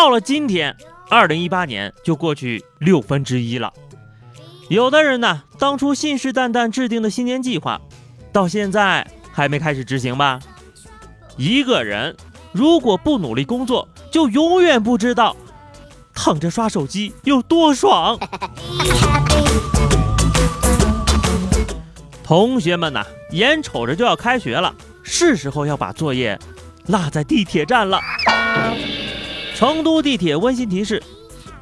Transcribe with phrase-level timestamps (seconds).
[0.00, 0.76] 到了今天，
[1.10, 3.72] 二零一八年就过去六分之一了。
[4.68, 7.80] 有的人呢，当初信誓旦旦制定的新年计划，
[8.32, 10.38] 到现在还没开始执行吧？
[11.36, 12.16] 一个人
[12.52, 15.34] 如果不努力工作，就永远不知道
[16.14, 18.16] 躺着刷手机有多爽。
[22.22, 26.38] 同学们呐，眼瞅着就要开学了，是时候要把作业
[26.86, 28.00] 落在地铁站了。
[29.58, 31.02] 成都地铁温馨提示：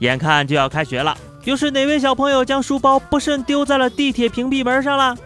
[0.00, 5.16] 眼看就要开学了，又是哪位小朋友将书包不慎丢在了地铁屏蔽门上了？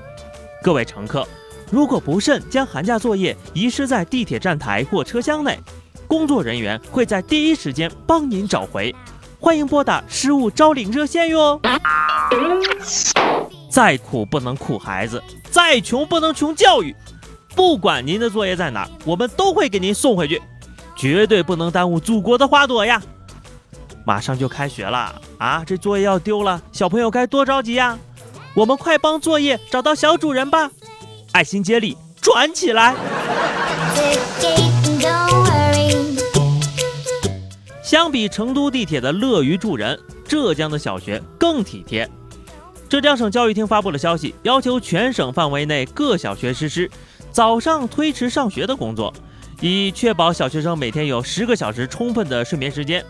[0.63, 1.27] 各位乘客，
[1.71, 5.59] 如果不慎将寒假作业遗失在地铁站台或车厢内，
[6.07, 8.95] 工作人员会在第一时间帮您找回。
[9.41, 11.59] 欢迎拨打失物招领热线哟。
[13.71, 16.95] 再苦不能苦孩子，再穷不能穷教育。
[17.57, 20.43] 不管您的作业在哪儿，我们都会给您送回去。
[20.99, 23.01] 绝对不能耽误祖国的花朵呀！
[24.05, 27.97] 马上就开学了啊，这作业要丢了，小朋友该多着急呀！
[28.53, 30.69] 我们快帮作业找到小主人吧！
[31.31, 32.97] 爱心接力，转起来！
[37.81, 42.11] 相比成都地铁的乐于助人，浙江的小学更体贴。
[42.89, 46.91] 浙江省教育厅发布了消息，要求全省范围内各小学实施
[47.31, 49.15] 早上推迟上学的工作。
[49.61, 53.05] 以确保小学生每天有十个小时充分的睡眠时间，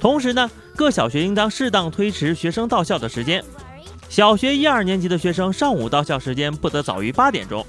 [0.00, 3.42] 同时呢，各小学应当适当推迟学生到校的时间。
[4.08, 7.64] 小学一二年级的学生上午到校时间不得早于八点钟，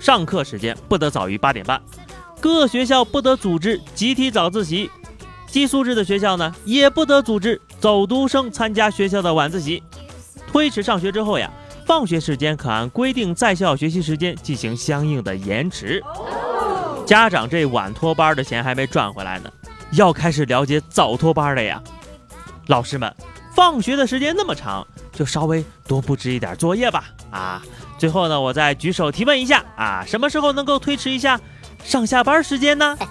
[0.00, 1.80] 上课时间不得早于八点半。
[2.40, 4.90] 各学校不得组织集体早自习，
[5.46, 9.82] 寄宿制的学校呢，也不得组织走读生参加学校的晚自习。
[10.48, 11.50] 推迟上学之后呀，
[11.86, 16.02] 放学时间可按规定在校学习时间进行相应的延迟。
[17.06, 19.48] 家长这晚托班的钱还没赚回来呢，
[19.92, 21.80] 要开始了解早托班了呀。
[22.66, 23.14] 老师们，
[23.54, 27.04] 放学的时间那么长，就稍微多布置一点作业吧。
[27.30, 27.62] 啊，
[27.96, 31.40] 最后呢，我再举手提问一下啊，什么时候能够推迟一下
[31.84, 32.98] 上下班时间呢？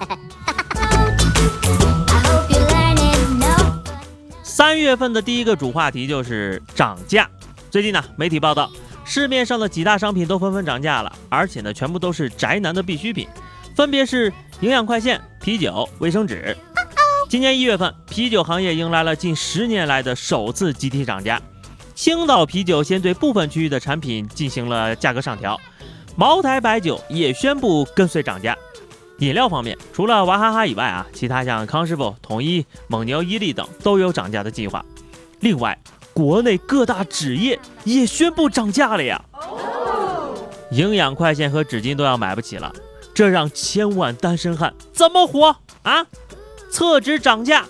[4.44, 7.29] 三月份的第一个主话题就是涨价。
[7.72, 8.69] 最近呢，媒体报道，
[9.05, 13.25] 市面上的几大商品都纷纷涨价了，而且呢，全部都是宅男的必需品。
[13.75, 14.31] 分别是
[14.61, 16.55] 营养快线、啤酒、卫生纸。
[17.27, 21.41] 今年一月份，啤酒行业迎来了近十年来的首次集体涨价。
[21.93, 25.59] 青岛啤酒先对部分区域的产品进行了价格上调，
[26.15, 28.57] 茅台白酒也宣布跟随涨价。
[29.19, 34.85] 饮料方面，除了娃哈哈以外啊，其他像康师傅、统一、蒙牛、伊利等都有涨价的计划。
[35.41, 35.77] 另外，
[36.13, 39.21] 国内各大纸业也宣布涨价了呀。
[40.71, 42.73] 营养快线和纸巾都要买不起了。
[43.15, 46.05] 这让千万单身汉怎么活啊？
[46.69, 47.65] 厕纸涨价，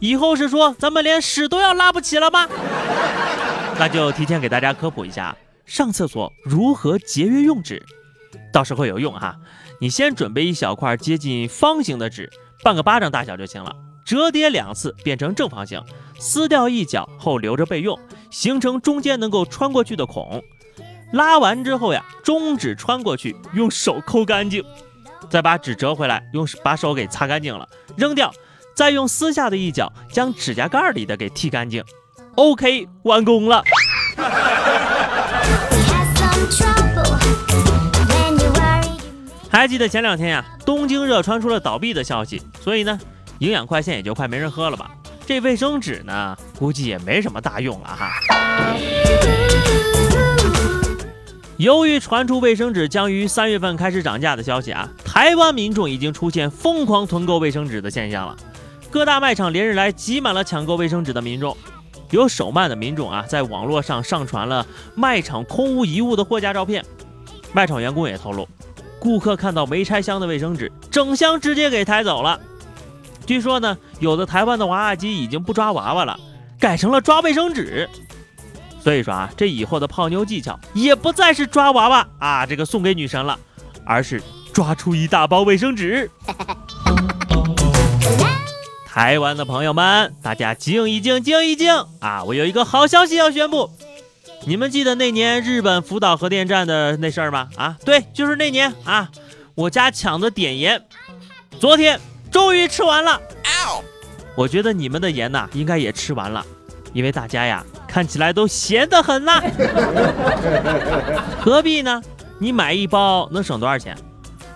[0.00, 2.48] 以后是说咱们连屎都要拉不起了吗？
[3.78, 7.80] 那就提前给大家科普一下，上厕所如何节约用纸，
[8.52, 9.36] 到时候有用哈。
[9.80, 12.28] 你先准备一小块接近方形的纸，
[12.64, 13.72] 半个巴掌大小就行了，
[14.04, 15.80] 折叠两次变成正方形，
[16.18, 17.96] 撕掉一角后留着备用，
[18.32, 20.42] 形成中间能够穿过去的孔。
[21.12, 24.64] 拉完之后呀，中指穿过去，用手抠干净。
[25.28, 28.32] 再把纸折回来，用把手给擦干净了，扔掉，
[28.74, 31.84] 再用撕下的一角将指甲盖里的给剃干净。
[32.36, 33.62] OK，完工了。
[39.50, 42.98] 还记得前两天呀，东京热传出了倒闭的消息，所以呢，
[43.38, 44.90] 营养快线也就快没人喝了吧？
[45.26, 48.10] 这卫生纸呢，估计也没什么大用了哈。
[51.56, 54.88] 由于传出卫生纸将于三月份开始涨价的消息啊，
[55.18, 58.36] 台湾民众已经出现疯狂囤购卫生纸的现象了。
[58.88, 61.56] 各大卖场连日来挤满了抢购卫生纸的民众，
[62.10, 66.84] 有手慢的民众啊，在网络上上传了卖场空无一物的货架照片。
[67.52, 68.48] 卖场员工也透露，
[69.00, 72.38] 顾客看到没拆箱的卫生纸，整箱直接给抬走了。
[73.26, 76.16] 据说呢，有的台湾的娃娃机已经不抓娃娃了，
[76.60, 77.90] 改成了抓卫生纸。
[78.80, 83.36] 所以说啊，这以后的泡妞技巧也不再是抓娃娃啊，这个送给女神了，
[83.84, 84.22] 而是
[84.58, 86.10] 抓出一大包卫生纸。
[88.84, 92.24] 台湾的朋友们，大家静一静，静一静啊！
[92.26, 93.70] 我有一个好消息要宣布。
[94.46, 97.48] 你们记得那年日本福岛核电站的那事儿吗？
[97.54, 99.08] 啊，对，就是那年啊，
[99.54, 100.82] 我家抢的碘盐，
[101.60, 102.00] 昨天
[102.32, 103.20] 终于吃完了。
[104.34, 106.44] 我觉得你们的盐呐，应该也吃完了，
[106.92, 109.40] 因为大家呀，看起来都咸得很呐。
[111.40, 112.02] 何必呢？
[112.40, 113.96] 你买一包能省多少钱？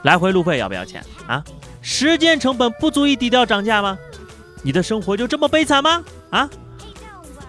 [0.03, 1.43] 来回路费要不要钱啊？
[1.81, 3.99] 时间成本不足以抵掉涨价吗？
[4.63, 6.05] 你的生活就这么悲惨吗？
[6.31, 6.49] 啊？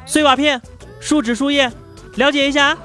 [0.05, 0.61] 碎瓦片，
[1.00, 1.71] 树脂树叶。
[2.15, 2.77] 了解一下，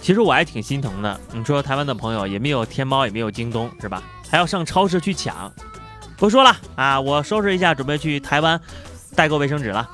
[0.00, 1.20] 其实我还挺心疼的。
[1.32, 4.02] 你说台湾的朋友也没有天猫，也没有京东，是吧？
[4.30, 5.52] 还要上超市去抢。
[6.16, 8.58] 不说了啊，我收拾一下，准备去台湾
[9.14, 9.86] 代购卫生纸了。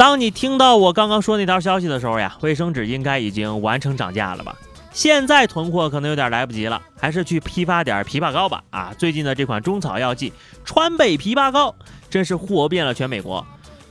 [0.00, 4.56] 当你听到我刚刚说那条消息的时候呀，卫生纸应该已经完成涨价了吧？
[4.92, 8.64] 现在囤货可能有点来不及了，还是去批发点枇杷膏吧。
[8.70, 10.32] 啊，最近的这款中草药剂
[10.64, 11.74] 川贝枇杷膏
[12.08, 13.46] 真是火遍了全美国。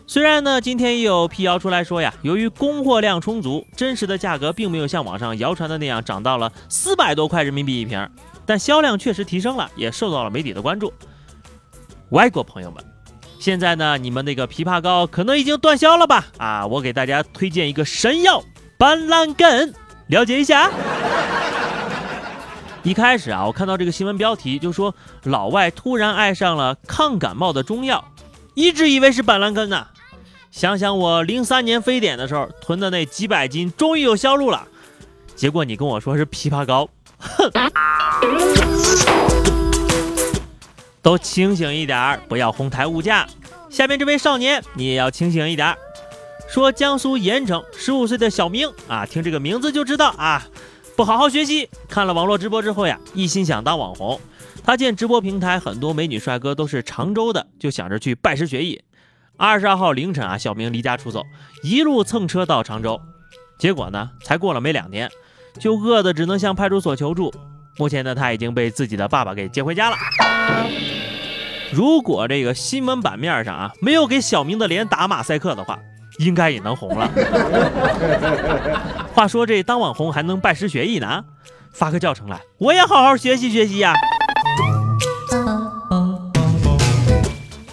[0.07, 8.09] 虽然呢，今天也有辟谣出来说呀，由于供货量充足，真实的价格并没有像网上谣传的那样涨到了四百多块人民币一瓶，
[8.47, 10.91] 但销量确实提升了，也受到了媒体的关注。
[12.09, 12.83] 外国朋友们，
[13.39, 16.25] 现在呢，你们那个枇杷膏可能已经断销了吧？
[16.37, 18.43] 啊，我给大家推荐一个神药
[18.77, 19.73] 板蓝根。
[20.07, 20.69] 了解一下。
[22.83, 24.93] 一开始啊，我看到这个新闻标题就说
[25.23, 28.03] 老外突然爱上了抗感冒的中药，
[28.55, 29.87] 一直以为是板蓝根呢。
[30.51, 34.67] 想想我零三年非典的时候囤的那几百斤，终于有销路了。
[35.35, 37.49] 结果你跟我说是枇杷膏，哼！
[41.01, 43.27] 都清醒一点儿，不要哄抬物价。
[43.69, 45.77] 下面这位少年，你也要清醒一点儿。
[46.49, 50.45] 说江苏盐城十五岁的小明啊，听这个名字就知道啊，
[50.95, 51.69] 不好好学习。
[51.87, 54.19] 看了网络直播之后呀，一心想当网红。
[54.63, 58.81] 他见直播平台很多美女帅哥都是常州的，就想着去拜师学艺。
[59.37, 61.23] 二十二号凌晨啊，小明离家出走，
[61.63, 62.99] 一路蹭车到常州。
[63.57, 65.09] 结果呢，才过了没两天，
[65.59, 67.33] 就饿得只能向派出所求助。
[67.79, 69.95] 目前呢，他已经被自己的爸爸给接回家了。
[71.71, 75.79] 如果这个新闻版面上啊，没有给小明的脸打马赛克的话。
[76.17, 77.09] 应该也能红了。
[79.15, 81.23] 话说这当网红还能拜师学艺呢？
[81.71, 83.93] 发个教程来，我也好好学习学习呀。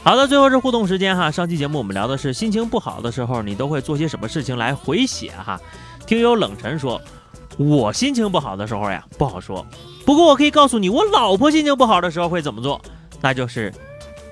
[0.04, 1.28] 好的，最后是互动时间哈。
[1.28, 5.58] 上期节目我们聊的是心情不好的时候，你都会做些什么事情来回血哈？
[6.06, 7.02] 听友冷晨说，
[7.58, 9.66] 我心情不好的时候呀，不好说。
[10.04, 12.80] 不过我可以告诉你，我老婆心情不好的时候会怎么做，
[13.20, 13.72] 那就是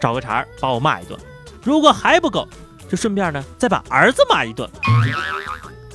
[0.01, 1.19] 找个茬儿把我骂一顿。
[1.63, 2.47] 如果还不够。
[2.87, 4.69] 就顺便呢，再把儿子骂一顿。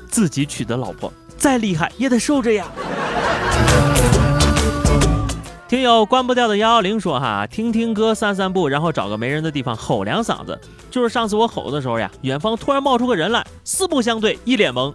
[0.09, 2.65] 自己娶的老婆再厉害也得受着呀。
[5.67, 10.59] 听友关不掉的幺幺零说哈，听听歌散散步，然后找个没人的地方吼两嗓子。
[10.89, 14.91] 就是上次我吼的时候呀，远方突然冒出个人来，四目相对，一脸懵。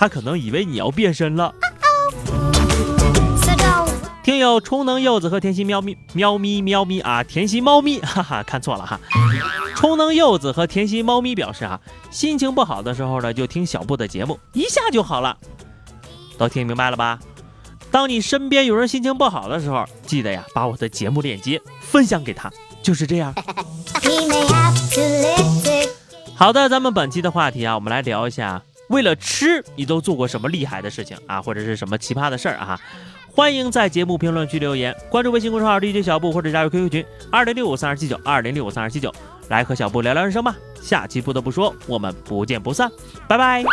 [0.00, 1.54] 他可能以为你要变身了。
[4.22, 8.98] 听友充能柚子和甜心喵咪喵咪喵咪啊，甜心猫咪， 哈哈，看错了哈。
[9.76, 11.78] 充能柚子和甜心猫咪表示啊，
[12.10, 15.36] 心情不好的时候呢，就听小布的节目，一下就好了。
[16.38, 17.18] 都听明白了吧？
[17.90, 22.50] 当你身边有人心情不好的时候，记得呀，把我的节目链接分享给他，
[22.82, 23.34] 就是这样。
[26.36, 32.78] 好的，咱们本期的话题啊，我们来聊一下，为了吃，你都做过什么厉害的事情啊，或者是什么奇葩的事儿啊？
[33.32, 39.14] 欢迎在节目评论区留言，关注微信公众号 DJ 小布或者加入 QQ 群二零六五三二七九二零六五三二七九，
[39.48, 40.56] 来和小布聊聊人生吧。
[40.82, 42.90] 下期不得不说，我们不见不散，
[43.28, 43.64] 拜拜。